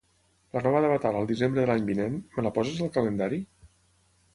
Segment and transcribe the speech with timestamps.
[0.55, 3.45] La nova d'"Avatar" al desembre de l'any vinent, me la poses al calendari?